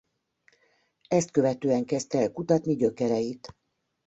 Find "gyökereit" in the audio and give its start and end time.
2.75-3.55